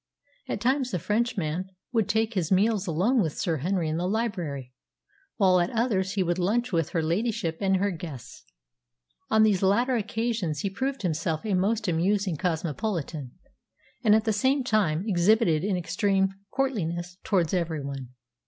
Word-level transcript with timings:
At 0.47 0.61
times 0.61 0.89
the 0.89 0.97
Frenchman 0.97 1.69
would 1.91 2.09
take 2.09 2.33
his 2.33 2.51
meals 2.51 2.87
alone 2.87 3.21
with 3.21 3.37
Sir 3.37 3.57
Henry 3.57 3.87
in 3.87 3.97
the 3.97 4.07
library, 4.07 4.73
while 5.37 5.59
at 5.59 5.69
others 5.69 6.13
he 6.13 6.23
would 6.23 6.39
lunch 6.39 6.71
with 6.71 6.89
her 6.89 7.03
ladyship 7.03 7.59
and 7.61 7.77
her 7.77 7.91
guests. 7.91 8.43
On 9.29 9.43
these 9.43 9.61
latter 9.61 9.95
occasions 9.95 10.61
he 10.61 10.71
proved 10.71 11.03
himself 11.03 11.45
a 11.45 11.53
most 11.53 11.87
amusing 11.87 12.35
cosmopolitan, 12.35 13.33
and 14.03 14.15
at 14.15 14.23
the 14.23 14.33
same 14.33 14.63
time 14.63 15.03
exhibited 15.07 15.63
an 15.63 15.77
extreme 15.77 16.29
courtliness 16.49 17.19
towards 17.23 17.53
every 17.53 17.85
one. 17.85 18.09